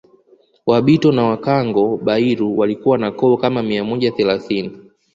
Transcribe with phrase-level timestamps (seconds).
[0.65, 4.79] Wabito na Wankango Bairu walikuwa na koo kama mia moja thelathini